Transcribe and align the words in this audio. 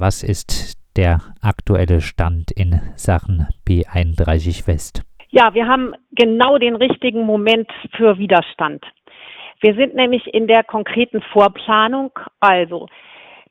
Was 0.00 0.22
ist 0.22 0.78
der 0.96 1.20
aktuelle 1.42 2.00
Stand 2.00 2.50
in 2.52 2.80
Sachen 2.96 3.48
B31 3.68 4.66
West? 4.66 5.02
Ja, 5.28 5.52
wir 5.52 5.68
haben 5.68 5.92
genau 6.12 6.56
den 6.56 6.74
richtigen 6.74 7.26
Moment 7.26 7.68
für 7.98 8.16
Widerstand. 8.16 8.82
Wir 9.60 9.74
sind 9.74 9.94
nämlich 9.94 10.26
in 10.32 10.46
der 10.46 10.64
konkreten 10.64 11.20
Vorplanung. 11.34 12.18
Also, 12.40 12.88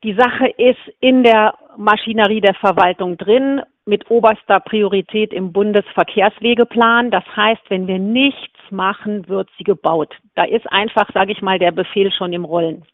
die 0.04 0.15
Sache 0.15 0.47
ist 0.57 0.79
in 1.01 1.21
der 1.21 1.54
Maschinerie 1.77 2.41
der 2.41 2.55
Verwaltung 2.55 3.16
drin 3.18 3.61
mit 3.86 4.09
oberster 4.09 4.59
Priorität 4.59 5.31
im 5.34 5.54
Bundesverkehrswegeplan. 5.54 7.11
Das 7.11 7.25
heißt, 7.36 7.61
wenn 7.70 7.86
wir 7.86 8.00
nichts 8.00 8.57
machen, 8.71 9.27
wird 9.27 9.50
sie 9.59 9.63
gebaut. 9.63 10.16
Da 10.34 10.45
ist 10.45 10.66
einfach, 10.71 11.11
sage 11.13 11.31
ich 11.31 11.43
mal, 11.43 11.59
der 11.59 11.73
Befehl 11.73 12.11
schon 12.11 12.34
im 12.34 12.45
Rollen. 12.45 12.86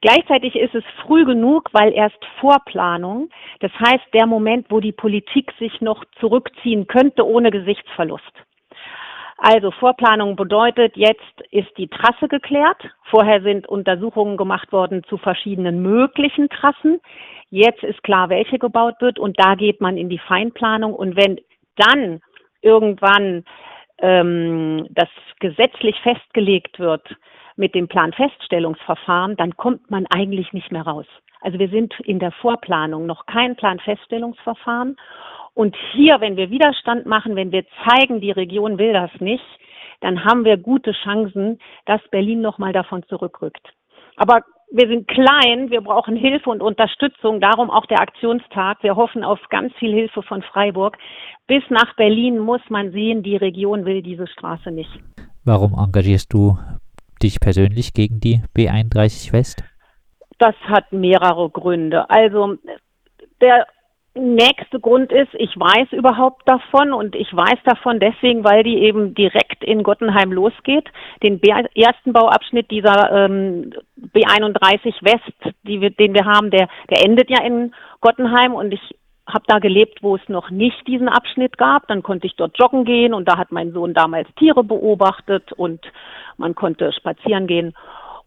Gleichzeitig 0.00 0.54
ist 0.54 0.74
es 0.74 0.84
früh 1.02 1.24
genug, 1.24 1.70
weil 1.72 1.92
erst 1.92 2.24
Vorplanung, 2.40 3.30
das 3.60 3.72
heißt 3.72 4.14
der 4.14 4.26
Moment, 4.26 4.66
wo 4.70 4.80
die 4.80 4.92
Politik 4.92 5.52
sich 5.58 5.80
noch 5.80 6.04
zurückziehen 6.20 6.86
könnte 6.86 7.26
ohne 7.26 7.50
Gesichtsverlust. 7.50 8.32
Also 9.38 9.70
Vorplanung 9.70 10.34
bedeutet, 10.34 10.96
jetzt 10.96 11.40
ist 11.50 11.70
die 11.78 11.88
Trasse 11.88 12.26
geklärt. 12.28 12.82
Vorher 13.04 13.40
sind 13.42 13.68
Untersuchungen 13.68 14.36
gemacht 14.36 14.72
worden 14.72 15.04
zu 15.04 15.16
verschiedenen 15.16 15.80
möglichen 15.80 16.48
Trassen. 16.48 17.00
Jetzt 17.50 17.84
ist 17.84 18.02
klar, 18.02 18.28
welche 18.30 18.58
gebaut 18.58 18.96
wird 19.00 19.18
und 19.18 19.38
da 19.38 19.54
geht 19.54 19.80
man 19.80 19.96
in 19.96 20.08
die 20.08 20.18
Feinplanung. 20.18 20.92
Und 20.92 21.16
wenn 21.16 21.40
dann 21.76 22.20
irgendwann 22.62 23.44
ähm, 23.98 24.86
das 24.90 25.08
gesetzlich 25.38 25.96
festgelegt 26.00 26.80
wird 26.80 27.08
mit 27.58 27.74
dem 27.74 27.88
Planfeststellungsverfahren, 27.88 29.36
dann 29.36 29.56
kommt 29.56 29.90
man 29.90 30.06
eigentlich 30.06 30.52
nicht 30.52 30.72
mehr 30.72 30.82
raus. 30.82 31.06
Also 31.40 31.58
wir 31.58 31.68
sind 31.68 31.94
in 32.00 32.18
der 32.18 32.32
Vorplanung 32.32 33.06
noch 33.06 33.26
kein 33.26 33.56
Planfeststellungsverfahren. 33.56 34.96
Und 35.54 35.76
hier, 35.92 36.20
wenn 36.20 36.36
wir 36.36 36.50
Widerstand 36.50 37.06
machen, 37.06 37.36
wenn 37.36 37.52
wir 37.52 37.64
zeigen, 37.84 38.20
die 38.20 38.30
Region 38.30 38.78
will 38.78 38.92
das 38.92 39.10
nicht, 39.20 39.44
dann 40.00 40.24
haben 40.24 40.44
wir 40.44 40.56
gute 40.56 40.92
Chancen, 40.92 41.58
dass 41.86 42.00
Berlin 42.10 42.40
nochmal 42.40 42.72
davon 42.72 43.02
zurückrückt. 43.08 43.68
Aber 44.16 44.42
wir 44.70 44.86
sind 44.86 45.08
klein, 45.08 45.70
wir 45.70 45.80
brauchen 45.80 46.14
Hilfe 46.14 46.50
und 46.50 46.60
Unterstützung, 46.60 47.40
darum 47.40 47.70
auch 47.70 47.86
der 47.86 48.00
Aktionstag. 48.00 48.82
Wir 48.82 48.96
hoffen 48.96 49.24
auf 49.24 49.40
ganz 49.48 49.72
viel 49.76 49.92
Hilfe 49.92 50.22
von 50.22 50.42
Freiburg. 50.42 50.98
Bis 51.46 51.62
nach 51.70 51.96
Berlin 51.96 52.38
muss 52.38 52.60
man 52.68 52.92
sehen, 52.92 53.22
die 53.22 53.36
Region 53.36 53.84
will 53.84 54.02
diese 54.02 54.26
Straße 54.26 54.70
nicht. 54.70 54.90
Warum 55.44 55.72
engagierst 55.72 56.32
du 56.32 56.58
dich 57.18 57.40
persönlich 57.40 57.92
gegen 57.94 58.20
die 58.20 58.42
B31 58.56 59.32
West? 59.32 59.64
Das 60.38 60.54
hat 60.68 60.92
mehrere 60.92 61.50
Gründe. 61.50 62.08
Also 62.10 62.56
der 63.40 63.66
nächste 64.14 64.80
Grund 64.80 65.12
ist, 65.12 65.32
ich 65.34 65.54
weiß 65.56 65.92
überhaupt 65.92 66.42
davon 66.48 66.92
und 66.92 67.14
ich 67.14 67.32
weiß 67.34 67.58
davon 67.64 68.00
deswegen, 68.00 68.44
weil 68.44 68.62
die 68.62 68.78
eben 68.78 69.14
direkt 69.14 69.62
in 69.64 69.82
Gottenheim 69.82 70.32
losgeht. 70.32 70.88
Den 71.22 71.40
ersten 71.42 72.12
Bauabschnitt 72.12 72.70
dieser 72.70 73.12
ähm, 73.12 73.72
B31 74.14 74.94
West, 75.02 75.54
die 75.62 75.80
wir, 75.80 75.90
den 75.90 76.14
wir 76.14 76.24
haben, 76.24 76.50
der, 76.50 76.68
der 76.90 77.04
endet 77.04 77.30
ja 77.30 77.42
in 77.42 77.74
Gottenheim 78.00 78.54
und 78.54 78.72
ich 78.72 78.97
habe 79.28 79.44
da 79.46 79.58
gelebt, 79.58 80.02
wo 80.02 80.16
es 80.16 80.28
noch 80.28 80.50
nicht 80.50 80.86
diesen 80.86 81.08
Abschnitt 81.08 81.58
gab. 81.58 81.86
Dann 81.88 82.02
konnte 82.02 82.26
ich 82.26 82.34
dort 82.36 82.58
joggen 82.58 82.84
gehen 82.84 83.14
und 83.14 83.28
da 83.28 83.38
hat 83.38 83.52
mein 83.52 83.72
Sohn 83.72 83.94
damals 83.94 84.28
Tiere 84.36 84.64
beobachtet 84.64 85.52
und 85.52 85.80
man 86.36 86.54
konnte 86.54 86.92
spazieren 86.92 87.46
gehen. 87.46 87.74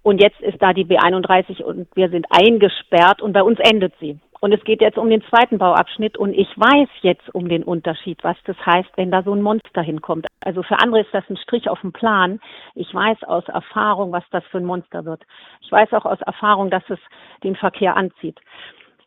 Und 0.03 0.21
jetzt 0.21 0.39
ist 0.41 0.61
da 0.61 0.73
die 0.73 0.85
B31 0.85 1.61
und 1.61 1.87
wir 1.95 2.09
sind 2.09 2.25
eingesperrt 2.29 3.21
und 3.21 3.33
bei 3.33 3.43
uns 3.43 3.59
endet 3.59 3.93
sie. 3.99 4.19
Und 4.39 4.53
es 4.53 4.63
geht 4.63 4.81
jetzt 4.81 4.97
um 4.97 5.07
den 5.07 5.21
zweiten 5.29 5.59
Bauabschnitt 5.59 6.17
und 6.17 6.33
ich 6.33 6.47
weiß 6.57 6.89
jetzt 7.01 7.29
um 7.35 7.47
den 7.47 7.63
Unterschied, 7.63 8.23
was 8.23 8.35
das 8.45 8.57
heißt, 8.65 8.89
wenn 8.95 9.11
da 9.11 9.21
so 9.21 9.35
ein 9.35 9.43
Monster 9.43 9.83
hinkommt. 9.83 10.25
Also 10.43 10.63
für 10.63 10.79
andere 10.79 11.01
ist 11.01 11.13
das 11.13 11.23
ein 11.29 11.37
Strich 11.37 11.69
auf 11.69 11.79
dem 11.81 11.93
Plan. 11.93 12.39
Ich 12.73 12.91
weiß 12.91 13.23
aus 13.25 13.47
Erfahrung, 13.47 14.11
was 14.11 14.23
das 14.31 14.43
für 14.45 14.57
ein 14.57 14.65
Monster 14.65 15.05
wird. 15.05 15.21
Ich 15.61 15.71
weiß 15.71 15.93
auch 15.93 16.05
aus 16.05 16.19
Erfahrung, 16.21 16.71
dass 16.71 16.81
es 16.89 16.97
den 17.43 17.55
Verkehr 17.55 17.95
anzieht. 17.95 18.39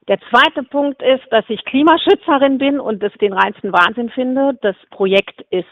Der 0.09 0.19
zweite 0.31 0.63
Punkt 0.65 1.03
ist, 1.03 1.25
dass 1.31 1.45
ich 1.49 1.65
Klimaschützerin 1.65 2.59
bin 2.59 2.79
und 2.79 3.03
es 3.03 3.13
den 3.15 3.33
reinsten 3.33 3.73
Wahnsinn 3.73 4.11
finde. 4.11 4.59
Das 4.61 4.77
Projekt 4.91 5.41
ist 5.51 5.69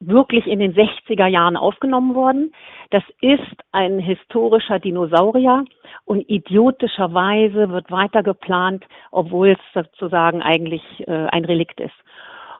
wirklich 0.00 0.46
in 0.46 0.58
den 0.58 0.74
60er 0.74 1.26
Jahren 1.26 1.56
aufgenommen 1.56 2.14
worden. 2.14 2.52
Das 2.90 3.02
ist 3.20 3.56
ein 3.72 3.98
historischer 3.98 4.78
Dinosaurier 4.78 5.64
und 6.04 6.28
idiotischerweise 6.28 7.70
wird 7.70 7.90
weiter 7.90 8.22
geplant, 8.22 8.84
obwohl 9.10 9.50
es 9.50 9.58
sozusagen 9.72 10.42
eigentlich 10.42 10.82
äh, 11.06 11.26
ein 11.30 11.44
Relikt 11.44 11.80
ist. 11.80 11.94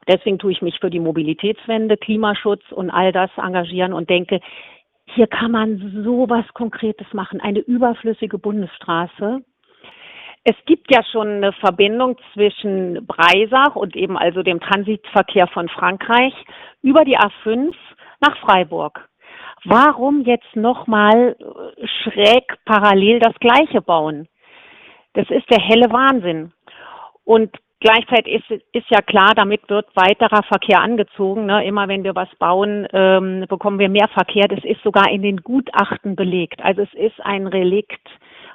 Deswegen 0.06 0.38
tue 0.38 0.52
ich 0.52 0.62
mich 0.62 0.78
für 0.80 0.90
die 0.90 1.00
Mobilitätswende, 1.00 1.96
Klimaschutz 1.96 2.62
und 2.70 2.90
all 2.90 3.12
das 3.12 3.30
engagieren 3.36 3.92
und 3.94 4.10
denke, 4.10 4.40
hier 5.06 5.26
kann 5.26 5.50
man 5.50 6.02
so 6.04 6.28
was 6.28 6.46
Konkretes 6.54 7.06
machen. 7.12 7.40
Eine 7.40 7.60
überflüssige 7.60 8.38
Bundesstraße, 8.38 9.42
es 10.44 10.56
gibt 10.66 10.92
ja 10.92 11.02
schon 11.10 11.28
eine 11.28 11.52
Verbindung 11.54 12.16
zwischen 12.34 13.06
Breisach 13.06 13.76
und 13.76 13.96
eben 13.96 14.18
also 14.18 14.42
dem 14.42 14.60
Transitverkehr 14.60 15.46
von 15.48 15.68
Frankreich 15.70 16.34
über 16.82 17.04
die 17.04 17.18
A5 17.18 17.74
nach 18.20 18.36
Freiburg. 18.38 19.08
Warum 19.64 20.22
jetzt 20.24 20.54
nochmal 20.54 21.36
schräg 22.02 22.44
parallel 22.66 23.20
das 23.20 23.34
Gleiche 23.40 23.80
bauen? 23.80 24.28
Das 25.14 25.30
ist 25.30 25.50
der 25.50 25.60
helle 25.60 25.90
Wahnsinn. 25.90 26.52
Und 27.24 27.56
gleichzeitig 27.80 28.34
ist, 28.34 28.62
ist 28.72 28.90
ja 28.90 29.00
klar, 29.00 29.32
damit 29.34 29.62
wird 29.70 29.86
weiterer 29.94 30.42
Verkehr 30.42 30.82
angezogen. 30.82 31.46
Ne? 31.46 31.64
Immer 31.64 31.88
wenn 31.88 32.04
wir 32.04 32.14
was 32.14 32.28
bauen, 32.38 32.86
ähm, 32.92 33.46
bekommen 33.48 33.78
wir 33.78 33.88
mehr 33.88 34.08
Verkehr. 34.08 34.48
Das 34.48 34.62
ist 34.64 34.82
sogar 34.82 35.10
in 35.10 35.22
den 35.22 35.38
Gutachten 35.38 36.16
belegt. 36.16 36.62
Also 36.62 36.82
es 36.82 36.92
ist 36.92 37.24
ein 37.24 37.46
Relikt 37.46 38.06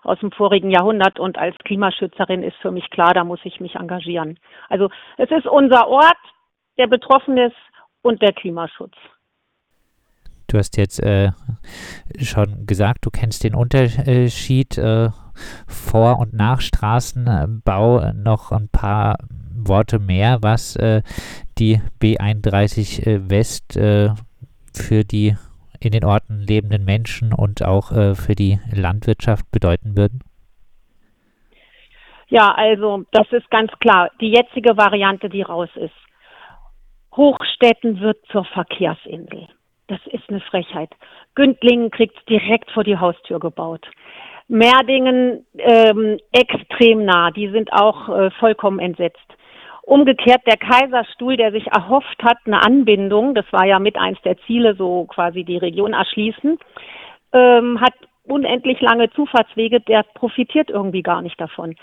aus 0.03 0.19
dem 0.19 0.31
vorigen 0.31 0.71
Jahrhundert 0.71 1.19
und 1.19 1.37
als 1.37 1.55
Klimaschützerin 1.59 2.43
ist 2.43 2.57
für 2.61 2.71
mich 2.71 2.89
klar, 2.89 3.13
da 3.13 3.23
muss 3.23 3.39
ich 3.43 3.59
mich 3.59 3.75
engagieren. 3.75 4.39
Also 4.69 4.89
es 5.17 5.29
ist 5.31 5.45
unser 5.45 5.87
Ort, 5.87 6.17
der 6.77 6.87
betroffen 6.87 7.37
ist 7.37 7.55
und 8.01 8.21
der 8.21 8.33
Klimaschutz. 8.33 8.95
Du 10.47 10.57
hast 10.57 10.77
jetzt 10.77 10.99
äh, 11.03 11.31
schon 12.19 12.65
gesagt, 12.65 13.05
du 13.05 13.11
kennst 13.11 13.43
den 13.43 13.53
Unterschied 13.53 14.77
äh, 14.79 15.09
vor 15.67 16.19
und 16.19 16.33
nach 16.33 16.61
Straßenbau. 16.61 18.13
Noch 18.13 18.51
ein 18.51 18.67
paar 18.69 19.17
Worte 19.53 19.99
mehr, 19.99 20.39
was 20.41 20.75
äh, 20.75 21.03
die 21.59 21.81
B31 22.01 23.05
äh, 23.05 23.29
West 23.29 23.77
äh, 23.77 24.09
für 24.73 25.03
die 25.03 25.35
in 25.85 25.91
den 25.91 26.05
Orten 26.05 26.39
lebenden 26.39 26.85
Menschen 26.85 27.33
und 27.33 27.63
auch 27.63 27.91
äh, 27.91 28.15
für 28.15 28.35
die 28.35 28.59
Landwirtschaft 28.71 29.49
bedeuten 29.51 29.97
würden? 29.97 30.23
Ja, 32.27 32.51
also 32.51 33.05
das 33.11 33.31
ist 33.31 33.49
ganz 33.49 33.71
klar. 33.79 34.11
Die 34.21 34.31
jetzige 34.31 34.77
Variante, 34.77 35.29
die 35.29 35.41
raus 35.41 35.69
ist. 35.75 35.93
Hochstädten 37.15 37.99
wird 37.99 38.23
zur 38.31 38.45
Verkehrsinsel. 38.45 39.47
Das 39.87 39.99
ist 40.05 40.29
eine 40.29 40.39
Frechheit. 40.41 40.91
Gündlingen 41.33 41.89
kriegt 41.89 42.15
es 42.17 42.25
direkt 42.25 42.69
vor 42.71 42.83
die 42.83 42.97
Haustür 42.97 43.39
gebaut. 43.39 43.87
Merdingen 44.47 45.45
ähm, 45.57 46.17
extrem 46.31 47.05
nah, 47.05 47.31
die 47.31 47.49
sind 47.49 47.73
auch 47.73 48.09
äh, 48.09 48.31
vollkommen 48.31 48.79
entsetzt. 48.79 49.28
Umgekehrt 49.89 50.45
der 50.45 50.57
Kaiserstuhl, 50.57 51.35
der 51.35 51.51
sich 51.51 51.65
erhofft 51.65 52.21
hat, 52.21 52.37
eine 52.45 52.61
Anbindung, 52.63 53.33
das 53.33 53.45
war 53.49 53.65
ja 53.65 53.79
mit 53.79 53.97
eins 53.97 54.21
der 54.21 54.37
Ziele, 54.45 54.75
so 54.75 55.05
quasi 55.05 55.43
die 55.43 55.57
Region 55.57 55.93
erschließen, 55.93 56.59
ähm, 57.33 57.81
hat 57.81 57.95
unendlich 58.21 58.79
lange 58.81 59.09
Zufahrtswege, 59.09 59.79
der 59.79 60.03
profitiert 60.13 60.69
irgendwie 60.69 61.01
gar 61.01 61.23
nicht 61.23 61.41
davon. 61.41 61.73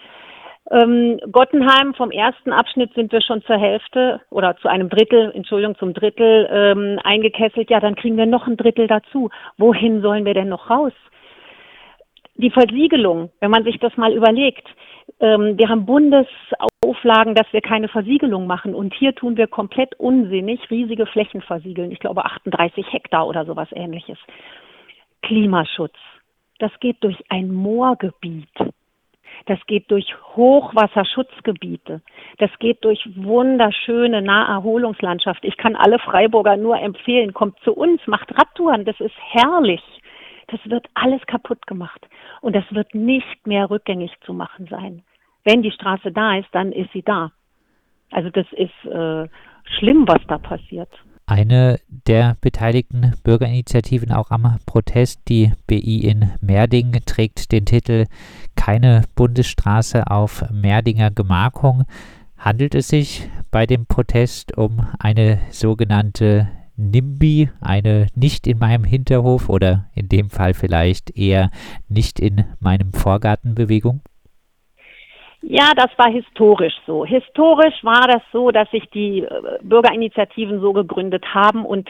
Ähm, 0.70 1.18
Gottenheim 1.32 1.94
vom 1.94 2.12
ersten 2.12 2.52
Abschnitt 2.52 2.94
sind 2.94 3.10
wir 3.10 3.22
schon 3.22 3.42
zur 3.42 3.58
Hälfte 3.58 4.20
oder 4.30 4.56
zu 4.58 4.68
einem 4.68 4.88
Drittel, 4.88 5.32
Entschuldigung, 5.34 5.76
zum 5.76 5.92
Drittel 5.92 6.48
ähm, 6.48 7.00
eingekesselt. 7.02 7.70
Ja, 7.70 7.80
dann 7.80 7.96
kriegen 7.96 8.16
wir 8.16 8.26
noch 8.26 8.46
ein 8.46 8.56
Drittel 8.56 8.86
dazu. 8.86 9.30
Wohin 9.58 10.00
sollen 10.00 10.24
wir 10.24 10.34
denn 10.34 10.48
noch 10.48 10.70
raus? 10.70 10.92
Die 12.36 12.52
Versiegelung, 12.52 13.30
wenn 13.40 13.50
man 13.50 13.64
sich 13.64 13.80
das 13.80 13.96
mal 13.96 14.12
überlegt, 14.12 14.68
wir 15.18 15.68
haben 15.68 15.86
Bundesauflagen, 15.86 17.34
dass 17.34 17.50
wir 17.52 17.62
keine 17.62 17.88
Versiegelung 17.88 18.46
machen. 18.46 18.74
Und 18.74 18.94
hier 18.94 19.14
tun 19.14 19.36
wir 19.36 19.46
komplett 19.46 19.98
unsinnig 19.98 20.70
riesige 20.70 21.06
Flächen 21.06 21.40
versiegeln. 21.42 21.90
Ich 21.90 22.00
glaube 22.00 22.24
38 22.24 22.92
Hektar 22.92 23.26
oder 23.26 23.44
sowas 23.46 23.68
ähnliches. 23.72 24.18
Klimaschutz. 25.22 25.96
Das 26.58 26.72
geht 26.80 27.02
durch 27.02 27.16
ein 27.28 27.52
Moorgebiet. 27.52 28.48
Das 29.44 29.58
geht 29.66 29.90
durch 29.90 30.14
Hochwasserschutzgebiete. 30.34 32.00
Das 32.38 32.50
geht 32.58 32.84
durch 32.84 33.06
wunderschöne 33.14 34.22
Naherholungslandschaft. 34.22 35.44
Ich 35.44 35.56
kann 35.56 35.76
alle 35.76 35.98
Freiburger 35.98 36.56
nur 36.56 36.78
empfehlen, 36.78 37.34
kommt 37.34 37.58
zu 37.60 37.72
uns, 37.72 38.00
macht 38.06 38.36
Radtouren. 38.36 38.84
Das 38.84 38.98
ist 39.00 39.14
herrlich. 39.18 39.82
Das 40.48 40.60
wird 40.66 40.86
alles 40.94 41.20
kaputt 41.26 41.66
gemacht. 41.66 42.06
Und 42.40 42.54
das 42.54 42.64
wird 42.70 42.94
nicht 42.94 43.46
mehr 43.46 43.68
rückgängig 43.70 44.12
zu 44.24 44.32
machen 44.32 44.66
sein. 44.68 45.02
wenn 45.44 45.62
die 45.62 45.70
Straße 45.70 46.10
da 46.10 46.36
ist, 46.36 46.48
dann 46.52 46.72
ist 46.72 46.92
sie 46.92 47.02
da. 47.02 47.30
Also 48.10 48.30
das 48.30 48.46
ist 48.52 48.90
äh, 48.90 49.28
schlimm, 49.78 50.08
was 50.08 50.20
da 50.26 50.38
passiert. 50.38 50.90
Eine 51.28 51.80
der 51.88 52.36
beteiligten 52.40 53.14
Bürgerinitiativen 53.24 54.12
auch 54.12 54.30
am 54.30 54.58
Protest, 54.64 55.28
die 55.28 55.52
BI 55.66 56.06
in 56.06 56.30
Merding, 56.40 57.00
trägt 57.04 57.50
den 57.50 57.64
Titel 57.64 58.06
Keine 58.54 59.02
Bundesstraße 59.16 60.08
auf 60.08 60.44
Merdinger 60.52 61.10
Gemarkung. 61.10 61.84
Handelt 62.38 62.76
es 62.76 62.88
sich 62.88 63.28
bei 63.50 63.66
dem 63.66 63.86
Protest 63.86 64.56
um 64.56 64.86
eine 65.00 65.40
sogenannte 65.50 66.48
NIMBY, 66.76 67.50
eine 67.60 68.06
nicht 68.14 68.46
in 68.46 68.58
meinem 68.58 68.84
Hinterhof 68.84 69.48
oder 69.48 69.86
in 69.94 70.08
dem 70.08 70.30
Fall 70.30 70.54
vielleicht 70.54 71.16
eher 71.16 71.50
nicht 71.88 72.20
in 72.20 72.44
meinem 72.60 72.92
Vorgartenbewegung? 72.92 74.02
Ja, 75.42 75.70
das 75.76 75.90
war 75.96 76.10
historisch 76.10 76.74
so. 76.86 77.04
Historisch 77.04 77.84
war 77.84 78.08
das 78.08 78.22
so, 78.32 78.50
dass 78.50 78.68
sich 78.70 78.84
die 78.90 79.20
äh, 79.20 79.58
Bürgerinitiativen 79.62 80.60
so 80.60 80.72
gegründet 80.72 81.24
haben 81.32 81.64
und 81.64 81.88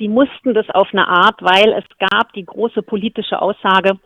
die 0.00 0.08
mussten 0.08 0.54
das 0.54 0.68
auf 0.70 0.88
eine 0.92 1.06
Art, 1.06 1.42
weil 1.42 1.72
es 1.74 1.84
gab 1.98 2.32
die 2.32 2.46
große 2.46 2.82
politische 2.82 3.42
Aussage, 3.42 3.98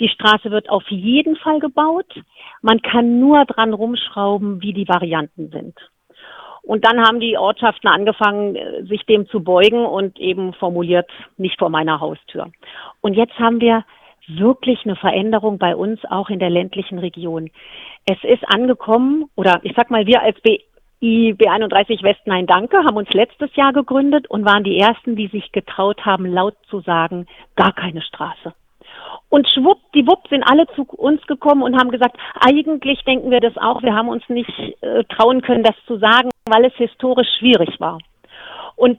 die 0.00 0.08
Straße 0.08 0.50
wird 0.50 0.68
auf 0.70 0.84
jeden 0.88 1.36
Fall 1.36 1.60
gebaut. 1.60 2.12
Man 2.62 2.82
kann 2.82 3.20
nur 3.20 3.44
dran 3.44 3.72
rumschrauben, 3.72 4.60
wie 4.60 4.72
die 4.72 4.88
Varianten 4.88 5.50
sind. 5.50 5.78
Und 6.62 6.86
dann 6.86 7.00
haben 7.00 7.18
die 7.20 7.36
Ortschaften 7.36 7.88
angefangen, 7.88 8.54
äh, 8.56 8.84
sich 8.84 9.04
dem 9.06 9.28
zu 9.28 9.42
beugen 9.42 9.84
und 9.84 10.18
eben 10.18 10.54
formuliert, 10.54 11.10
nicht 11.36 11.58
vor 11.58 11.70
meiner 11.70 12.00
Haustür. 12.00 12.50
Und 13.00 13.14
jetzt 13.14 13.38
haben 13.38 13.60
wir 13.60 13.84
wirklich 14.28 14.84
eine 14.84 14.96
Veränderung 14.96 15.58
bei 15.58 15.74
uns 15.74 16.00
auch 16.08 16.30
in 16.30 16.38
der 16.38 16.50
ländlichen 16.50 16.98
Region. 16.98 17.50
Es 18.06 18.22
ist 18.22 18.44
angekommen, 18.48 19.26
oder 19.34 19.60
ich 19.64 19.72
sag 19.76 19.90
mal, 19.90 20.06
wir 20.06 20.22
als 20.22 20.40
BI 20.40 20.60
B31 21.02 22.04
West 22.04 22.20
Nein 22.26 22.46
Danke 22.46 22.76
haben 22.84 22.96
uns 22.96 23.12
letztes 23.12 23.54
Jahr 23.56 23.72
gegründet 23.72 24.30
und 24.30 24.44
waren 24.44 24.62
die 24.62 24.78
ersten, 24.78 25.16
die 25.16 25.26
sich 25.26 25.50
getraut 25.50 26.06
haben, 26.06 26.26
laut 26.26 26.54
zu 26.70 26.78
sagen, 26.80 27.26
gar 27.56 27.72
keine 27.72 28.02
Straße. 28.02 28.54
Und 29.28 29.48
schwuppdiwupp 29.48 30.28
sind 30.28 30.42
alle 30.42 30.66
zu 30.74 30.84
uns 30.84 31.24
gekommen 31.26 31.62
und 31.62 31.78
haben 31.78 31.90
gesagt, 31.90 32.16
eigentlich 32.40 33.02
denken 33.04 33.30
wir 33.30 33.40
das 33.40 33.56
auch, 33.56 33.82
wir 33.82 33.94
haben 33.94 34.08
uns 34.08 34.28
nicht 34.28 34.50
äh, 34.80 35.04
trauen 35.04 35.42
können, 35.42 35.62
das 35.62 35.76
zu 35.86 35.98
sagen, 35.98 36.30
weil 36.46 36.64
es 36.64 36.74
historisch 36.74 37.28
schwierig 37.38 37.80
war. 37.80 37.98
Und 38.76 38.98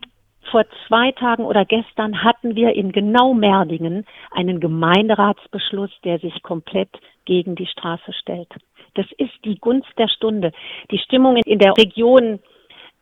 vor 0.52 0.66
zwei 0.88 1.12
Tagen 1.14 1.46
oder 1.46 1.66
gestern 1.66 2.24
hatten 2.24 2.56
wir 2.56 2.74
in 2.76 2.92
genau 2.92 3.34
Merdingen 3.34 4.06
einen 4.32 4.60
Gemeinderatsbeschluss, 4.60 5.90
der 6.04 6.20
sich 6.20 6.44
komplett 6.44 6.90
gegen 7.26 7.56
die 7.56 7.66
Straße 7.66 8.14
stellt. 8.14 8.50
Das 8.96 9.08
ist 9.18 9.34
die 9.44 9.58
Gunst 9.60 9.90
der 9.98 10.08
Stunde. 10.08 10.52
Die 10.92 11.00
Stimmung 11.00 11.38
in 11.38 11.60
der 11.60 11.74
Region 11.78 12.40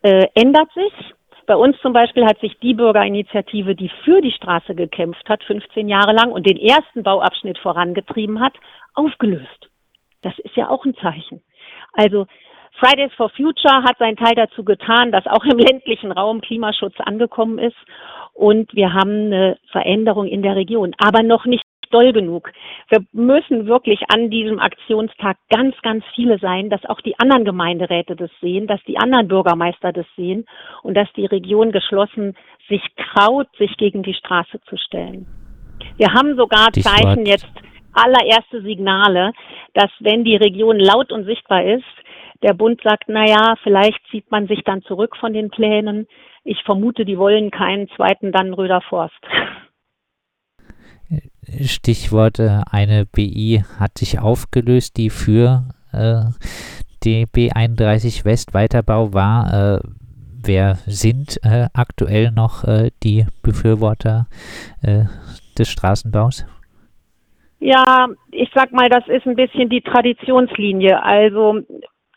äh, 0.02 0.28
ändert 0.34 0.72
sich. 0.74 0.94
Bei 1.48 1.56
uns 1.56 1.78
zum 1.82 1.94
Beispiel 1.94 2.26
hat 2.26 2.40
sich 2.40 2.58
die 2.60 2.74
Bürgerinitiative, 2.74 3.76
die 3.76 3.90
für 4.04 4.22
die 4.22 4.32
Straße 4.32 4.76
gekämpft 4.76 5.28
hat, 5.28 5.44
15 5.44 5.90
Jahre 5.90 6.14
lang 6.14 6.32
und 6.32 6.48
den 6.48 6.58
ersten 6.58 7.04
Bauabschnitt 7.04 7.58
vorangetrieben 7.58 8.40
hat, 8.40 8.54
aufgelöst. 8.94 9.70
Das 10.22 10.38
ist 10.40 10.56
ja 10.56 10.70
auch 10.70 10.86
ein 10.86 10.96
Zeichen. 10.96 11.42
Also 11.94 12.28
Fridays 12.80 13.14
for 13.14 13.30
Future 13.30 13.84
hat 13.84 13.98
seinen 13.98 14.18
Teil 14.18 14.34
dazu 14.36 14.64
getan, 14.64 15.12
dass 15.12 15.28
auch 15.28 15.44
im 15.44 15.58
ländlichen 15.58 16.12
Raum 16.12 16.42
Klimaschutz 16.42 16.96
angekommen 17.00 17.60
ist. 17.60 17.78
Und 18.34 18.74
wir 18.74 18.94
haben 18.94 19.26
eine 19.26 19.58
Veränderung 19.72 20.28
in 20.28 20.42
der 20.42 20.56
Region, 20.56 20.96
aber 20.98 21.22
noch 21.22 21.46
nicht 21.46 21.64
doll 21.92 22.14
genug. 22.14 22.52
Wir 22.90 23.00
müssen 23.12 23.68
wirklich 23.68 24.02
an 24.10 24.30
diesem 24.30 24.60
Aktionstag 24.60 25.38
ganz, 25.50 25.76
ganz 25.82 26.04
viele 26.16 26.40
sein, 26.40 26.70
dass 26.70 26.86
auch 26.86 27.02
die 27.02 27.18
anderen 27.20 27.46
Gemeinderäte 27.46 28.16
das 28.16 28.32
sehen, 28.42 28.68
dass 28.68 28.84
die 28.88 28.98
anderen 28.98 29.28
Bürgermeister 29.28 29.92
das 29.92 30.06
sehen 30.16 30.46
und 30.84 30.96
dass 30.96 31.12
die 31.14 31.26
Region 31.26 31.72
geschlossen 31.72 32.36
sich 32.68 32.82
traut, 32.96 33.48
sich 33.58 33.76
gegen 33.78 34.04
die 34.04 34.14
Straße 34.14 34.60
zu 34.68 34.78
stellen. 34.78 35.28
Wir 35.98 36.14
haben 36.14 36.36
sogar 36.36 36.72
Zeichen 36.72 37.26
jetzt 37.26 37.50
allererste 37.94 38.62
Signale, 38.62 39.34
dass 39.74 39.90
wenn 40.00 40.24
die 40.24 40.36
Region 40.36 40.80
laut 40.80 41.12
und 41.12 41.26
sichtbar 41.26 41.64
ist, 41.64 41.84
der 42.44 42.54
Bund 42.54 42.82
sagt, 42.82 43.04
na 43.08 43.26
ja, 43.26 43.56
vielleicht 43.62 44.00
zieht 44.10 44.32
man 44.32 44.48
sich 44.48 44.64
dann 44.64 44.82
zurück 44.84 45.16
von 45.18 45.34
den 45.34 45.50
Plänen. 45.50 46.08
Ich 46.44 46.64
vermute, 46.64 47.06
die 47.06 47.18
wollen 47.18 47.52
keinen 47.52 47.88
zweiten 47.90 48.32
Dannenröder 48.32 48.82
Forst. 48.82 49.20
Stichwort, 51.66 52.40
äh, 52.40 52.62
eine 52.70 53.06
BI 53.06 53.64
hat 53.80 53.98
sich 53.98 54.20
aufgelöst, 54.20 54.98
die 54.98 55.10
für 55.10 55.64
äh, 55.92 56.24
die 57.04 57.26
B31 57.26 58.26
West 58.26 58.54
Weiterbau 58.54 59.14
war. 59.14 59.78
Äh, 59.78 59.80
wer 60.44 60.76
sind 60.86 61.40
äh, 61.44 61.68
aktuell 61.74 62.32
noch 62.32 62.64
äh, 62.64 62.92
die 63.04 63.26
Befürworter 63.44 64.28
äh, 64.82 65.06
des 65.58 65.70
Straßenbaus? 65.70 66.46
Ja, 67.60 68.08
ich 68.32 68.50
sag 68.56 68.72
mal, 68.72 68.90
das 68.90 69.08
ist 69.08 69.26
ein 69.28 69.36
bisschen 69.36 69.70
die 69.70 69.82
Traditionslinie. 69.82 71.02
Also 71.04 71.62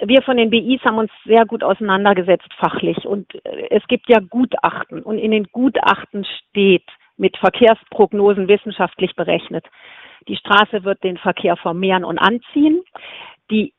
wir 0.00 0.22
von 0.22 0.36
den 0.36 0.50
BIs 0.50 0.82
haben 0.84 0.98
uns 0.98 1.10
sehr 1.24 1.44
gut 1.44 1.62
auseinandergesetzt 1.62 2.48
fachlich 2.58 3.04
und 3.04 3.34
äh, 3.44 3.68
es 3.70 3.86
gibt 3.86 4.08
ja 4.08 4.20
Gutachten 4.20 5.02
und 5.02 5.18
in 5.18 5.30
den 5.30 5.44
Gutachten 5.52 6.24
steht 6.24 6.88
mit 7.16 7.36
Verkehrsprognosen 7.36 8.48
wissenschaftlich 8.48 9.14
berechnet. 9.14 9.64
Die 10.28 10.36
Straße 10.36 10.84
wird 10.84 11.02
den 11.04 11.18
Verkehr 11.18 11.56
vermehren 11.56 12.04
und 12.04 12.18
anziehen. 12.18 12.82
Die 13.50 13.72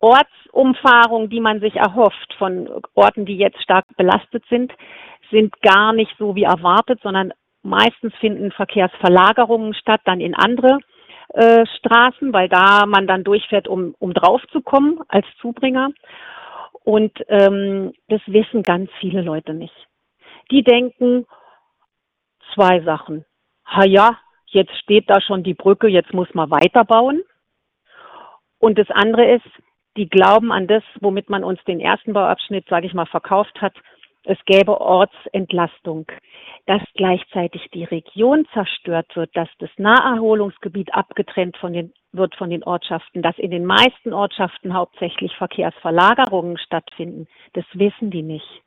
Ortsumfahrung, 0.00 1.30
die 1.30 1.40
man 1.40 1.60
sich 1.60 1.76
erhofft 1.76 2.34
von 2.38 2.68
Orten, 2.94 3.26
die 3.26 3.36
jetzt 3.36 3.62
stark 3.62 3.84
belastet 3.96 4.44
sind, 4.48 4.72
sind 5.30 5.60
gar 5.62 5.92
nicht 5.92 6.14
so 6.18 6.34
wie 6.34 6.42
erwartet, 6.42 7.00
sondern 7.02 7.32
meistens 7.62 8.14
finden 8.16 8.52
Verkehrsverlagerungen 8.52 9.74
statt, 9.74 10.02
dann 10.04 10.20
in 10.20 10.34
andere 10.34 10.78
äh, 11.28 11.64
Straßen, 11.78 12.32
weil 12.32 12.48
da 12.48 12.84
man 12.86 13.06
dann 13.06 13.24
durchfährt, 13.24 13.66
um, 13.66 13.94
um 13.98 14.12
drauf 14.12 14.42
zu 14.52 14.60
kommen 14.60 15.00
als 15.08 15.26
Zubringer. 15.40 15.90
Und 16.84 17.12
ähm, 17.28 17.92
das 18.08 18.20
wissen 18.26 18.62
ganz 18.62 18.90
viele 19.00 19.22
Leute 19.22 19.54
nicht. 19.54 19.74
Die 20.50 20.62
denken 20.62 21.26
zwei 22.54 22.80
Sachen. 22.80 23.24
Ha 23.66 23.84
ja, 23.84 24.18
jetzt 24.46 24.76
steht 24.78 25.10
da 25.10 25.20
schon 25.20 25.42
die 25.42 25.54
Brücke, 25.54 25.88
jetzt 25.88 26.12
muss 26.12 26.32
man 26.34 26.50
weiterbauen. 26.50 27.22
Und 28.58 28.78
das 28.78 28.90
andere 28.90 29.34
ist, 29.34 29.46
die 29.96 30.08
glauben 30.08 30.52
an 30.52 30.66
das, 30.66 30.82
womit 31.00 31.30
man 31.30 31.44
uns 31.44 31.62
den 31.64 31.80
ersten 31.80 32.12
Bauabschnitt, 32.12 32.66
sage 32.68 32.86
ich 32.86 32.94
mal, 32.94 33.06
verkauft 33.06 33.60
hat, 33.60 33.74
es 34.26 34.38
gäbe 34.46 34.80
Ortsentlastung, 34.80 36.06
dass 36.66 36.80
gleichzeitig 36.94 37.68
die 37.74 37.84
Region 37.84 38.46
zerstört 38.54 39.14
wird, 39.16 39.36
dass 39.36 39.50
das 39.58 39.68
Naherholungsgebiet 39.76 40.94
abgetrennt 40.94 41.58
von 41.58 41.74
den, 41.74 41.92
wird 42.12 42.34
von 42.36 42.48
den 42.48 42.64
Ortschaften, 42.64 43.20
dass 43.20 43.36
in 43.38 43.50
den 43.50 43.66
meisten 43.66 44.14
Ortschaften 44.14 44.72
hauptsächlich 44.72 45.36
Verkehrsverlagerungen 45.36 46.56
stattfinden. 46.56 47.26
Das 47.52 47.66
wissen 47.74 48.10
die 48.10 48.22
nicht. 48.22 48.62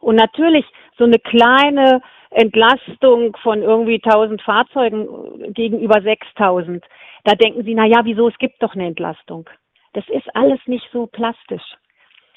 Und 0.00 0.16
natürlich 0.16 0.64
so 0.96 1.04
eine 1.04 1.18
kleine 1.18 2.00
Entlastung 2.30 3.36
von 3.42 3.62
irgendwie 3.62 4.00
1000 4.04 4.40
Fahrzeugen 4.42 5.52
gegenüber 5.52 6.00
6000. 6.00 6.84
Da 7.24 7.34
denken 7.34 7.64
sie, 7.64 7.74
na 7.74 7.86
ja, 7.86 8.00
wieso, 8.04 8.28
es 8.28 8.38
gibt 8.38 8.62
doch 8.62 8.74
eine 8.74 8.86
Entlastung. 8.86 9.48
Das 9.92 10.08
ist 10.08 10.34
alles 10.34 10.60
nicht 10.66 10.88
so 10.92 11.06
plastisch. 11.06 11.76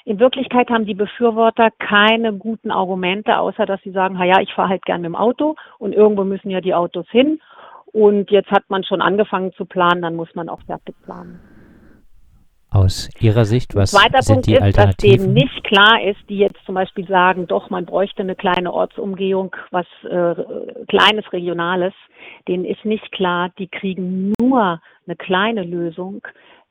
In 0.05 0.19
Wirklichkeit 0.19 0.69
haben 0.69 0.85
die 0.85 0.95
Befürworter 0.95 1.69
keine 1.79 2.33
guten 2.33 2.71
Argumente, 2.71 3.37
außer 3.37 3.65
dass 3.65 3.81
sie 3.83 3.91
sagen, 3.91 4.21
ja, 4.21 4.41
ich 4.41 4.53
fahre 4.53 4.69
halt 4.69 4.85
gern 4.85 5.01
mit 5.01 5.09
dem 5.09 5.15
Auto 5.15 5.55
und 5.77 5.93
irgendwo 5.93 6.25
müssen 6.25 6.49
ja 6.49 6.59
die 6.59 6.73
Autos 6.73 7.05
hin. 7.09 7.39
Und 7.93 8.31
jetzt 8.31 8.51
hat 8.51 8.69
man 8.69 8.83
schon 8.83 9.01
angefangen 9.01 9.53
zu 9.53 9.65
planen, 9.65 10.01
dann 10.01 10.15
muss 10.15 10.33
man 10.35 10.49
auch 10.49 10.61
fertig 10.63 10.95
planen. 11.03 11.39
Aus 12.73 13.09
Ihrer 13.19 13.45
Sicht, 13.45 13.75
was 13.75 13.91
Zweiter 13.91 14.21
sind 14.21 14.35
Punkt 14.35 14.47
die 14.47 14.53
ist, 14.55 14.61
Alternativen? 14.61 15.17
dass 15.17 15.25
denen 15.25 15.33
nicht 15.33 15.63
klar 15.63 16.03
ist, 16.03 16.19
die 16.27 16.37
jetzt 16.37 16.57
zum 16.65 16.75
Beispiel 16.75 17.07
sagen, 17.07 17.47
doch, 17.47 17.69
man 17.69 17.85
bräuchte 17.85 18.23
eine 18.23 18.35
kleine 18.35 18.73
Ortsumgehung, 18.73 19.55
was 19.71 19.85
äh, 20.03 20.35
kleines, 20.87 21.31
regionales. 21.31 21.93
Denen 22.47 22.65
ist 22.65 22.83
nicht 22.83 23.11
klar, 23.11 23.51
die 23.59 23.67
kriegen 23.67 24.33
nur 24.39 24.81
eine 25.05 25.15
kleine 25.15 25.63
Lösung, 25.63 26.21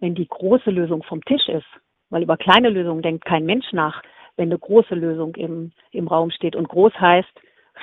wenn 0.00 0.14
die 0.14 0.26
große 0.26 0.70
Lösung 0.70 1.02
vom 1.04 1.24
Tisch 1.24 1.48
ist 1.48 1.66
weil 2.12 2.22
über 2.22 2.36
kleine 2.36 2.68
Lösungen 2.68 3.02
denkt 3.02 3.24
kein 3.24 3.46
Mensch 3.46 3.72
nach, 3.72 4.02
wenn 4.36 4.50
eine 4.50 4.58
große 4.58 4.94
Lösung 4.94 5.34
im, 5.34 5.72
im 5.92 6.06
Raum 6.06 6.30
steht. 6.30 6.54
Und 6.54 6.68
groß 6.68 6.92
heißt 7.00 7.30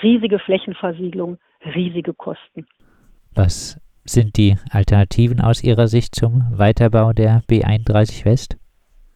riesige 0.04 0.38
Flächenversiegelung, 0.40 1.40
riesige 1.66 2.14
Kosten. 2.14 2.68
Was 3.34 3.82
sind 4.12 4.38
die 4.38 4.56
Alternativen 4.72 5.42
aus 5.42 5.64
Ihrer 5.64 5.88
Sicht 5.88 6.16
zum 6.16 6.44
Weiterbau 6.58 7.14
der 7.14 7.42
B31 7.50 8.26
West? 8.26 8.58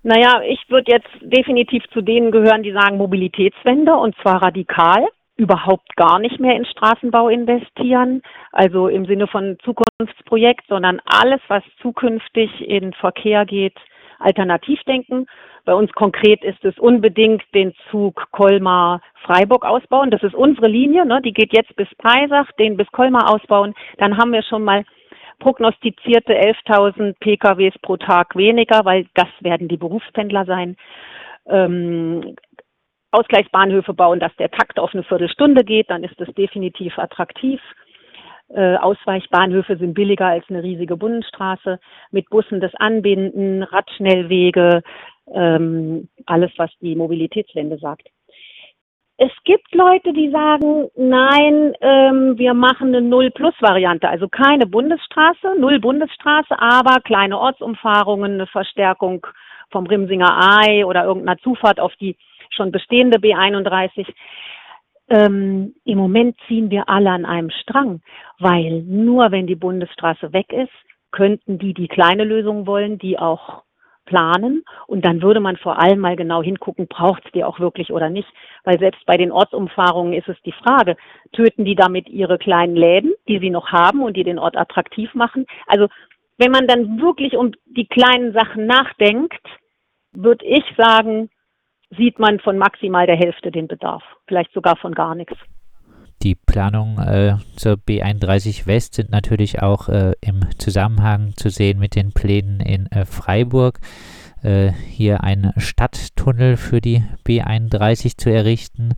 Naja, 0.03 0.41
ich 0.47 0.59
würde 0.69 0.91
jetzt 0.91 1.09
definitiv 1.21 1.83
zu 1.93 2.01
denen 2.01 2.31
gehören, 2.31 2.63
die 2.63 2.73
sagen 2.73 2.97
Mobilitätswende 2.97 3.93
und 3.95 4.15
zwar 4.21 4.41
radikal 4.41 5.07
überhaupt 5.35 5.95
gar 5.95 6.19
nicht 6.19 6.39
mehr 6.39 6.55
in 6.55 6.65
Straßenbau 6.65 7.29
investieren, 7.29 8.21
also 8.51 8.87
im 8.87 9.05
Sinne 9.05 9.27
von 9.27 9.57
Zukunftsprojekt, 9.63 10.65
sondern 10.67 11.01
alles, 11.05 11.41
was 11.47 11.63
zukünftig 11.81 12.49
in 12.61 12.93
Verkehr 12.93 13.45
geht, 13.45 13.75
alternativ 14.23 14.81
denken. 14.83 15.27
Bei 15.65 15.73
uns 15.73 15.91
konkret 15.93 16.43
ist 16.43 16.63
es 16.65 16.77
unbedingt 16.77 17.43
den 17.53 17.73
Zug 17.89 18.27
Colmar-Freiburg 18.31 19.65
ausbauen. 19.65 20.11
Das 20.11 20.23
ist 20.23 20.35
unsere 20.35 20.67
Linie, 20.67 21.05
ne? 21.05 21.21
die 21.21 21.33
geht 21.33 21.53
jetzt 21.53 21.75
bis 21.75 21.87
Peisach, 21.97 22.51
den 22.53 22.75
bis 22.75 22.87
Colmar 22.91 23.33
ausbauen. 23.33 23.73
Dann 23.97 24.17
haben 24.17 24.33
wir 24.33 24.43
schon 24.43 24.63
mal 24.63 24.83
prognostizierte 25.39 26.33
11.000 26.33 27.15
PKWs 27.19 27.73
pro 27.81 27.97
Tag 27.97 28.35
weniger, 28.35 28.85
weil 28.85 29.07
das 29.13 29.29
werden 29.39 29.67
die 29.67 29.77
Berufspendler 29.77 30.45
sein. 30.45 30.75
Ähm, 31.47 32.35
Ausgleichsbahnhöfe 33.11 33.93
bauen, 33.93 34.19
dass 34.19 34.35
der 34.37 34.49
Takt 34.49 34.79
auf 34.79 34.93
eine 34.93 35.03
Viertelstunde 35.03 35.63
geht, 35.63 35.89
dann 35.89 36.03
ist 36.03 36.19
das 36.19 36.33
definitiv 36.33 36.97
attraktiv. 36.97 37.61
Äh, 38.53 38.75
Ausweichbahnhöfe 38.77 39.77
sind 39.77 39.93
billiger 39.93 40.27
als 40.27 40.45
eine 40.49 40.61
riesige 40.61 40.95
Bundesstraße. 40.95 41.79
Mit 42.11 42.29
Bussen 42.29 42.61
das 42.61 42.73
Anbinden, 42.75 43.63
Radschnellwege, 43.63 44.83
ähm, 45.33 46.09
alles, 46.25 46.51
was 46.57 46.69
die 46.81 46.95
Mobilitätswende 46.95 47.77
sagt. 47.77 48.09
Es 49.17 49.31
gibt 49.43 49.73
Leute, 49.73 50.11
die 50.11 50.31
sagen, 50.31 50.89
nein, 50.95 51.73
ähm, 51.81 52.37
wir 52.37 52.53
machen 52.53 52.89
eine 52.89 53.01
Null-Plus-Variante, 53.01 54.09
also 54.09 54.27
keine 54.27 54.65
Bundesstraße, 54.65 55.55
Null 55.59 55.79
Bundesstraße, 55.79 56.59
aber 56.59 56.99
kleine 57.01 57.39
Ortsumfahrungen, 57.39 58.33
eine 58.33 58.47
Verstärkung 58.47 59.25
vom 59.71 59.85
Rimsinger 59.85 60.59
Ei 60.61 60.85
oder 60.85 61.05
irgendeiner 61.05 61.39
Zufahrt 61.39 61.79
auf 61.79 61.95
die 61.97 62.17
schon 62.49 62.71
bestehende 62.71 63.17
B31. 63.17 64.07
Ähm, 65.13 65.75
Im 65.85 65.99
Moment 65.99 66.35
ziehen 66.47 66.71
wir 66.71 66.89
alle 66.89 67.11
an 67.11 67.25
einem 67.25 67.51
Strang, 67.51 68.01
weil 68.39 68.81
nur 68.81 69.29
wenn 69.29 69.45
die 69.45 69.55
Bundesstraße 69.55 70.33
weg 70.33 70.51
ist, 70.51 70.73
könnten 71.11 71.59
die 71.59 71.75
die 71.75 71.87
kleine 71.87 72.23
Lösung 72.23 72.65
wollen, 72.65 72.97
die 72.97 73.19
auch 73.19 73.61
planen 74.05 74.63
und 74.87 75.05
dann 75.05 75.21
würde 75.21 75.39
man 75.39 75.57
vor 75.57 75.79
allem 75.79 75.99
mal 75.99 76.15
genau 76.15 76.41
hingucken, 76.41 76.87
braucht 76.87 77.23
es 77.25 77.31
die 77.31 77.43
auch 77.43 77.59
wirklich 77.59 77.93
oder 77.93 78.09
nicht, 78.09 78.27
weil 78.63 78.79
selbst 78.79 79.05
bei 79.05 79.15
den 79.15 79.31
Ortsumfahrungen 79.31 80.13
ist 80.13 80.27
es 80.27 80.41
die 80.47 80.51
Frage, 80.51 80.97
töten 81.31 81.63
die 81.63 81.75
damit 81.75 82.09
ihre 82.09 82.39
kleinen 82.39 82.75
Läden, 82.75 83.13
die 83.27 83.37
sie 83.37 83.51
noch 83.51 83.71
haben 83.71 84.01
und 84.01 84.17
die 84.17 84.23
den 84.23 84.39
Ort 84.39 84.57
attraktiv 84.57 85.13
machen? 85.13 85.45
Also 85.67 85.89
wenn 86.39 86.51
man 86.51 86.65
dann 86.65 86.99
wirklich 86.99 87.37
um 87.37 87.51
die 87.67 87.85
kleinen 87.85 88.33
Sachen 88.33 88.65
nachdenkt, 88.65 89.45
würde 90.11 90.43
ich 90.43 90.63
sagen, 90.75 91.29
sieht 91.97 92.19
man 92.19 92.39
von 92.39 92.57
maximal 92.57 93.05
der 93.07 93.17
Hälfte 93.17 93.51
den 93.51 93.67
Bedarf, 93.67 94.03
vielleicht 94.27 94.53
sogar 94.53 94.75
von 94.77 94.93
gar 94.93 95.15
nichts. 95.15 95.35
Die 96.21 96.35
Planungen 96.35 97.05
äh, 97.05 97.35
zur 97.57 97.73
B31 97.73 98.65
West 98.65 98.93
sind 98.93 99.11
natürlich 99.11 99.61
auch 99.61 99.89
äh, 99.89 100.13
im 100.21 100.41
Zusammenhang 100.57 101.33
zu 101.35 101.49
sehen 101.49 101.79
mit 101.79 101.95
den 101.95 102.13
Plänen 102.13 102.61
in 102.61 102.87
äh, 102.91 103.03
Freiburg, 103.03 103.79
äh, 104.41 104.71
hier 104.71 105.23
einen 105.23 105.51
Stadttunnel 105.57 106.55
für 106.55 106.79
die 106.79 107.03
B31 107.27 108.17
zu 108.17 108.31
errichten. 108.31 108.93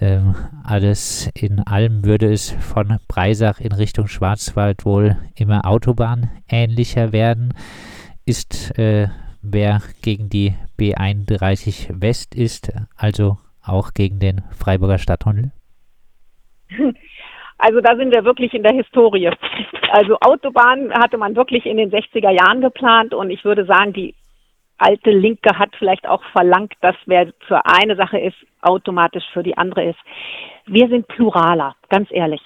Ähm, 0.00 0.36
alles 0.62 1.30
in 1.34 1.60
allem 1.60 2.04
würde 2.04 2.32
es 2.32 2.50
von 2.50 2.98
Breisach 3.08 3.60
in 3.60 3.72
Richtung 3.72 4.06
Schwarzwald 4.06 4.84
wohl 4.84 5.16
immer 5.34 5.66
autobahnähnlicher 5.66 7.12
werden. 7.12 7.54
Ist 8.24 8.78
äh, 8.78 9.08
wer 9.52 9.80
gegen 10.02 10.28
die 10.28 10.54
B31 10.78 12.00
West 12.00 12.34
ist, 12.34 12.72
also 12.96 13.38
auch 13.64 13.92
gegen 13.94 14.18
den 14.18 14.42
Freiburger 14.50 14.98
Stadttunnel? 14.98 15.52
Also 17.58 17.80
da 17.80 17.96
sind 17.96 18.14
wir 18.14 18.22
wirklich 18.24 18.52
in 18.52 18.62
der 18.62 18.74
Historie. 18.74 19.30
Also 19.90 20.18
Autobahn 20.20 20.92
hatte 20.92 21.16
man 21.16 21.34
wirklich 21.36 21.64
in 21.64 21.78
den 21.78 21.90
60er 21.90 22.30
Jahren 22.30 22.60
geplant 22.60 23.14
und 23.14 23.30
ich 23.30 23.46
würde 23.46 23.64
sagen, 23.64 23.94
die 23.94 24.14
alte 24.76 25.10
Linke 25.10 25.58
hat 25.58 25.70
vielleicht 25.78 26.06
auch 26.06 26.22
verlangt, 26.32 26.74
dass 26.82 26.96
wer 27.06 27.32
für 27.48 27.64
eine 27.64 27.96
Sache 27.96 28.18
ist, 28.18 28.36
automatisch 28.60 29.24
für 29.32 29.42
die 29.42 29.56
andere 29.56 29.84
ist. 29.84 29.98
Wir 30.66 30.86
sind 30.88 31.08
pluraler, 31.08 31.74
ganz 31.88 32.10
ehrlich. 32.10 32.42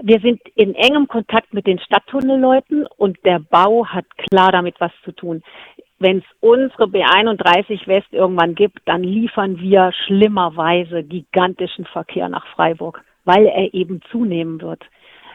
Wir 0.00 0.18
sind 0.20 0.40
in 0.54 0.74
engem 0.74 1.08
Kontakt 1.08 1.52
mit 1.52 1.66
den 1.66 1.78
Stadttunnelleuten 1.80 2.86
und 2.96 3.18
der 3.26 3.40
Bau 3.40 3.84
hat 3.84 4.06
klar 4.16 4.50
damit 4.50 4.76
was 4.80 4.92
zu 5.04 5.12
tun 5.12 5.42
wenn 5.98 6.18
es 6.18 6.24
unsere 6.40 6.84
B31 6.84 7.86
West 7.86 8.12
irgendwann 8.12 8.54
gibt, 8.54 8.80
dann 8.84 9.02
liefern 9.02 9.60
wir 9.60 9.92
schlimmerweise 10.06 11.02
gigantischen 11.02 11.84
Verkehr 11.86 12.28
nach 12.28 12.46
Freiburg, 12.48 13.02
weil 13.24 13.46
er 13.46 13.74
eben 13.74 14.00
zunehmen 14.10 14.60
wird. 14.60 14.84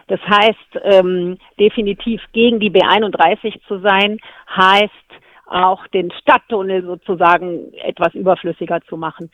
Das 0.08 0.20
heißt, 0.22 0.79
ähm, 0.84 1.38
definitiv 1.60 2.22
gegen 2.34 2.60
die 2.60 2.72
B31 2.72 3.60
zu 3.67 3.79
sein, 3.79 4.20
heißt 4.55 4.91
auch 5.53 5.88
den 5.88 6.12
Stadttunnel 6.12 6.83
sozusagen 6.83 7.74
etwas 7.74 8.13
überflüssiger 8.13 8.81
zu 8.81 8.98
machen. 8.98 9.31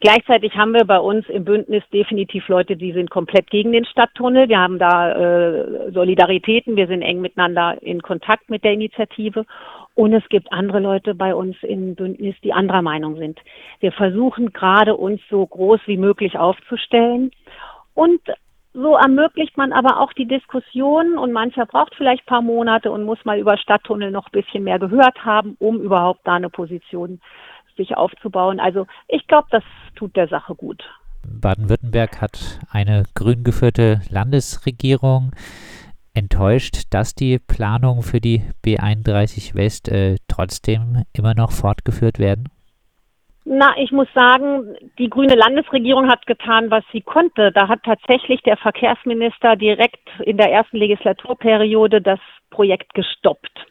Gleichzeitig 0.00 0.54
haben 0.56 0.72
wir 0.72 0.84
bei 0.84 0.98
uns 0.98 1.28
im 1.28 1.44
Bündnis 1.44 1.82
definitiv 1.92 2.48
Leute, 2.48 2.76
die 2.76 2.92
sind 2.92 3.10
komplett 3.10 3.50
gegen 3.50 3.72
den 3.72 3.84
Stadttunnel. 3.86 4.48
Wir 4.48 4.58
haben 4.58 4.78
da 4.78 5.12
äh, 5.12 5.92
Solidaritäten, 5.92 6.76
wir 6.76 6.86
sind 6.86 7.02
eng 7.02 7.20
miteinander 7.20 7.78
in 7.82 8.02
Kontakt 8.02 8.50
mit 8.50 8.64
der 8.64 8.72
Initiative. 8.72 9.46
Und 9.94 10.12
es 10.12 10.28
gibt 10.28 10.52
andere 10.52 10.80
Leute 10.80 11.14
bei 11.14 11.34
uns 11.34 11.56
im 11.62 11.94
Bündnis, 11.94 12.34
die 12.42 12.52
anderer 12.52 12.82
Meinung 12.82 13.16
sind. 13.16 13.40
Wir 13.80 13.92
versuchen 13.92 14.52
gerade 14.52 14.96
uns 14.96 15.20
so 15.30 15.46
groß 15.46 15.80
wie 15.86 15.96
möglich 15.96 16.36
aufzustellen. 16.36 17.30
Und 17.94 18.20
so 18.74 18.96
ermöglicht 18.96 19.56
man 19.56 19.72
aber 19.72 20.00
auch 20.00 20.12
die 20.12 20.26
Diskussion 20.26 21.16
und 21.16 21.32
mancher 21.32 21.64
braucht 21.64 21.94
vielleicht 21.94 22.24
ein 22.24 22.26
paar 22.26 22.42
Monate 22.42 22.90
und 22.90 23.04
muss 23.04 23.24
mal 23.24 23.38
über 23.38 23.56
Stadttunnel 23.56 24.10
noch 24.10 24.26
ein 24.26 24.32
bisschen 24.42 24.64
mehr 24.64 24.78
gehört 24.78 25.24
haben, 25.24 25.56
um 25.60 25.80
überhaupt 25.80 26.20
da 26.24 26.34
eine 26.34 26.50
Position 26.50 27.20
sich 27.76 27.96
aufzubauen. 27.96 28.60
Also 28.60 28.86
ich 29.08 29.26
glaube, 29.26 29.48
das 29.50 29.62
tut 29.94 30.14
der 30.16 30.28
Sache 30.28 30.54
gut. 30.54 30.82
Baden-Württemberg 31.26 32.20
hat 32.20 32.60
eine 32.70 33.04
grün 33.14 33.44
geführte 33.44 34.00
Landesregierung 34.10 35.32
enttäuscht, 36.12 36.82
dass 36.90 37.14
die 37.14 37.38
Planungen 37.38 38.02
für 38.02 38.20
die 38.20 38.42
B31 38.64 39.54
West 39.54 39.88
äh, 39.88 40.16
trotzdem 40.28 41.04
immer 41.12 41.34
noch 41.34 41.50
fortgeführt 41.50 42.18
werden? 42.18 42.48
Na, 43.46 43.74
ich 43.76 43.92
muss 43.92 44.08
sagen, 44.14 44.74
die 44.98 45.10
grüne 45.10 45.34
Landesregierung 45.34 46.08
hat 46.08 46.26
getan, 46.26 46.70
was 46.70 46.82
sie 46.92 47.02
konnte. 47.02 47.52
Da 47.52 47.68
hat 47.68 47.82
tatsächlich 47.82 48.40
der 48.42 48.56
Verkehrsminister 48.56 49.56
direkt 49.56 50.08
in 50.24 50.38
der 50.38 50.50
ersten 50.50 50.78
Legislaturperiode 50.78 52.00
das 52.00 52.20
Projekt 52.50 52.94
gestoppt. 52.94 53.66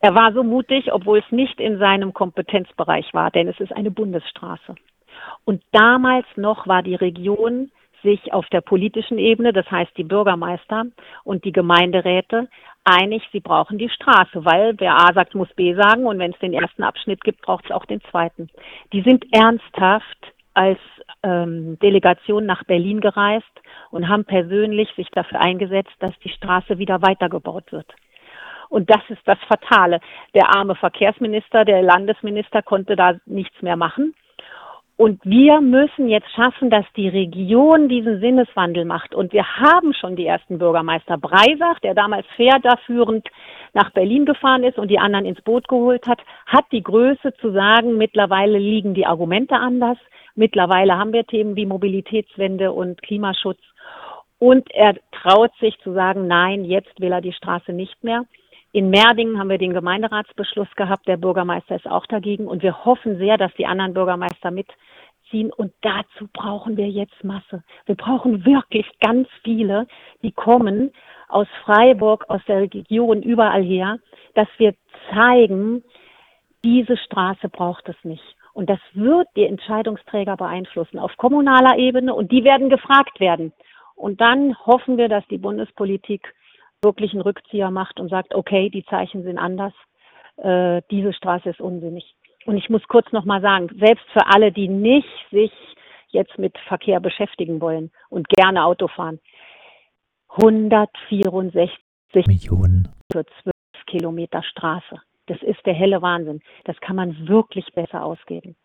Er 0.00 0.14
war 0.14 0.32
so 0.32 0.42
mutig, 0.42 0.92
obwohl 0.92 1.18
es 1.18 1.30
nicht 1.30 1.60
in 1.60 1.78
seinem 1.78 2.12
Kompetenzbereich 2.12 3.12
war, 3.14 3.30
denn 3.30 3.48
es 3.48 3.58
ist 3.60 3.72
eine 3.72 3.90
Bundesstraße. 3.90 4.74
Und 5.44 5.62
damals 5.72 6.26
noch 6.36 6.66
war 6.66 6.82
die 6.82 6.94
Region 6.94 7.70
sich 8.02 8.32
auf 8.32 8.46
der 8.50 8.60
politischen 8.60 9.18
Ebene, 9.18 9.52
das 9.52 9.68
heißt 9.70 9.96
die 9.96 10.04
Bürgermeister 10.04 10.86
und 11.24 11.44
die 11.44 11.52
Gemeinderäte, 11.52 12.48
einig, 12.88 13.22
sie 13.32 13.40
brauchen 13.40 13.78
die 13.78 13.90
Straße, 13.90 14.44
weil 14.44 14.74
wer 14.78 14.94
A 14.96 15.12
sagt, 15.12 15.34
muss 15.34 15.52
B 15.54 15.74
sagen 15.74 16.06
und 16.06 16.18
wenn 16.18 16.32
es 16.32 16.38
den 16.38 16.52
ersten 16.52 16.82
Abschnitt 16.82 17.22
gibt, 17.22 17.42
braucht 17.42 17.66
es 17.66 17.70
auch 17.70 17.84
den 17.84 18.00
zweiten. 18.10 18.48
Die 18.92 19.02
sind 19.02 19.24
ernsthaft 19.32 20.18
als 20.54 20.78
ähm, 21.22 21.78
Delegation 21.80 22.46
nach 22.46 22.64
Berlin 22.64 23.00
gereist 23.00 23.46
und 23.90 24.08
haben 24.08 24.24
persönlich 24.24 24.88
sich 24.96 25.08
dafür 25.10 25.40
eingesetzt, 25.40 25.94
dass 26.00 26.18
die 26.24 26.30
Straße 26.30 26.78
wieder 26.78 27.02
weitergebaut 27.02 27.70
wird. 27.72 27.86
Und 28.68 28.90
das 28.90 29.00
ist 29.08 29.22
das 29.24 29.38
Fatale. 29.48 30.00
Der 30.34 30.54
arme 30.54 30.74
Verkehrsminister, 30.74 31.64
der 31.64 31.82
Landesminister 31.82 32.62
konnte 32.62 32.96
da 32.96 33.14
nichts 33.24 33.62
mehr 33.62 33.76
machen. 33.76 34.14
Und 34.98 35.24
wir 35.24 35.60
müssen 35.60 36.08
jetzt 36.08 36.28
schaffen, 36.34 36.70
dass 36.70 36.84
die 36.96 37.08
Region 37.08 37.88
diesen 37.88 38.18
Sinneswandel 38.18 38.84
macht. 38.84 39.14
Und 39.14 39.32
wir 39.32 39.46
haben 39.46 39.94
schon 39.94 40.16
die 40.16 40.26
ersten 40.26 40.58
Bürgermeister. 40.58 41.16
Breisach, 41.16 41.78
der 41.84 41.94
damals 41.94 42.26
fährderführend 42.34 43.28
nach 43.74 43.92
Berlin 43.92 44.26
gefahren 44.26 44.64
ist 44.64 44.76
und 44.76 44.88
die 44.88 44.98
anderen 44.98 45.24
ins 45.24 45.40
Boot 45.42 45.68
geholt 45.68 46.08
hat, 46.08 46.18
hat 46.46 46.64
die 46.72 46.82
Größe 46.82 47.32
zu 47.40 47.52
sagen, 47.52 47.96
mittlerweile 47.96 48.58
liegen 48.58 48.94
die 48.94 49.06
Argumente 49.06 49.54
anders. 49.54 49.98
Mittlerweile 50.34 50.98
haben 50.98 51.12
wir 51.12 51.24
Themen 51.24 51.54
wie 51.54 51.66
Mobilitätswende 51.66 52.72
und 52.72 53.00
Klimaschutz. 53.00 53.60
Und 54.40 54.68
er 54.74 54.96
traut 55.12 55.52
sich 55.60 55.78
zu 55.84 55.92
sagen, 55.92 56.26
nein, 56.26 56.64
jetzt 56.64 57.00
will 57.00 57.12
er 57.12 57.20
die 57.20 57.32
Straße 57.32 57.72
nicht 57.72 58.02
mehr. 58.02 58.24
In 58.72 58.90
Merdingen 58.90 59.38
haben 59.38 59.48
wir 59.48 59.58
den 59.58 59.72
Gemeinderatsbeschluss 59.72 60.68
gehabt. 60.76 61.06
Der 61.08 61.16
Bürgermeister 61.16 61.76
ist 61.76 61.88
auch 61.88 62.06
dagegen. 62.06 62.46
Und 62.46 62.62
wir 62.62 62.84
hoffen 62.84 63.16
sehr, 63.16 63.38
dass 63.38 63.54
die 63.54 63.66
anderen 63.66 63.94
Bürgermeister 63.94 64.50
mitziehen. 65.28 65.52
Und 65.52 65.72
dazu 65.82 66.28
brauchen 66.32 66.76
wir 66.76 66.88
jetzt 66.88 67.22
Masse. 67.24 67.62
Wir 67.86 67.94
brauchen 67.94 68.44
wirklich 68.44 68.86
ganz 69.00 69.28
viele, 69.42 69.86
die 70.22 70.32
kommen 70.32 70.92
aus 71.28 71.46
Freiburg, 71.64 72.24
aus 72.28 72.40
der 72.48 72.60
Region, 72.60 73.22
überall 73.22 73.62
her, 73.62 73.98
dass 74.34 74.48
wir 74.58 74.74
zeigen, 75.12 75.84
diese 76.64 76.96
Straße 76.96 77.48
braucht 77.48 77.88
es 77.88 77.96
nicht. 78.02 78.24
Und 78.52 78.68
das 78.68 78.80
wird 78.92 79.28
die 79.36 79.44
Entscheidungsträger 79.44 80.36
beeinflussen 80.36 80.98
auf 80.98 81.16
kommunaler 81.16 81.78
Ebene 81.78 82.14
und 82.14 82.32
die 82.32 82.44
werden 82.44 82.70
gefragt 82.70 83.20
werden. 83.20 83.52
Und 83.94 84.20
dann 84.20 84.56
hoffen 84.66 84.96
wir, 84.96 85.08
dass 85.08 85.26
die 85.28 85.38
Bundespolitik 85.38 86.34
wirklich 86.82 87.12
einen 87.12 87.22
Rückzieher 87.22 87.70
macht 87.70 88.00
und 88.00 88.08
sagt, 88.08 88.34
okay, 88.34 88.70
die 88.70 88.84
Zeichen 88.84 89.22
sind 89.22 89.38
anders. 89.38 89.72
äh, 90.38 90.82
diese 90.90 91.12
Straße 91.12 91.50
ist 91.50 91.60
unsinnig. 91.60 92.14
Und 92.48 92.56
ich 92.56 92.70
muss 92.70 92.82
kurz 92.88 93.12
nochmal 93.12 93.42
sagen, 93.42 93.68
selbst 93.78 94.06
für 94.10 94.26
alle, 94.26 94.50
die 94.50 94.68
nicht 94.68 95.06
sich 95.30 95.52
jetzt 96.08 96.38
mit 96.38 96.56
Verkehr 96.66 96.98
beschäftigen 96.98 97.60
wollen 97.60 97.90
und 98.08 98.26
gerne 98.30 98.64
Auto 98.64 98.88
fahren, 98.88 99.20
164 100.30 101.78
Millionen 102.26 102.88
für 103.12 103.26
12 103.42 103.52
Kilometer 103.84 104.42
Straße. 104.42 104.98
Das 105.26 105.42
ist 105.42 105.58
der 105.66 105.74
helle 105.74 106.00
Wahnsinn. 106.00 106.40
Das 106.64 106.80
kann 106.80 106.96
man 106.96 107.28
wirklich 107.28 107.66
besser 107.74 108.02
ausgeben. 108.02 108.56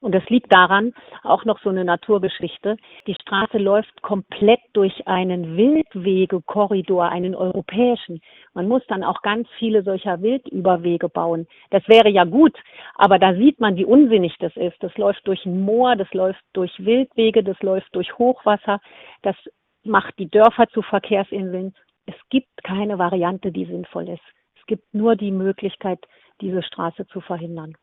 Und 0.00 0.14
das 0.14 0.28
liegt 0.28 0.52
daran, 0.54 0.92
auch 1.22 1.44
noch 1.46 1.58
so 1.60 1.70
eine 1.70 1.84
Naturgeschichte. 1.84 2.76
Die 3.06 3.14
Straße 3.14 3.56
läuft 3.56 4.02
komplett 4.02 4.60
durch 4.74 5.06
einen 5.06 5.56
Wildwegekorridor, 5.56 7.08
einen 7.08 7.34
europäischen. 7.34 8.20
Man 8.52 8.68
muss 8.68 8.82
dann 8.88 9.02
auch 9.02 9.22
ganz 9.22 9.48
viele 9.58 9.82
solcher 9.82 10.20
Wildüberwege 10.20 11.08
bauen. 11.08 11.46
Das 11.70 11.82
wäre 11.88 12.10
ja 12.10 12.24
gut, 12.24 12.56
aber 12.94 13.18
da 13.18 13.34
sieht 13.34 13.58
man, 13.58 13.76
wie 13.76 13.86
unsinnig 13.86 14.36
das 14.38 14.54
ist. 14.56 14.76
Das 14.80 14.96
läuft 14.98 15.26
durch 15.26 15.44
ein 15.46 15.62
Moor, 15.62 15.96
das 15.96 16.12
läuft 16.12 16.42
durch 16.52 16.72
Wildwege, 16.78 17.42
das 17.42 17.60
läuft 17.62 17.94
durch 17.96 18.18
Hochwasser. 18.18 18.80
Das 19.22 19.36
macht 19.82 20.18
die 20.18 20.28
Dörfer 20.28 20.68
zu 20.68 20.82
Verkehrsinseln. 20.82 21.74
Es 22.04 22.16
gibt 22.28 22.62
keine 22.62 22.98
Variante, 22.98 23.50
die 23.50 23.64
sinnvoll 23.64 24.10
ist. 24.10 24.24
Es 24.60 24.66
gibt 24.66 24.92
nur 24.94 25.16
die 25.16 25.30
Möglichkeit, 25.30 26.00
diese 26.40 26.62
Straße 26.62 27.06
zu 27.06 27.20
verhindern. 27.20 27.74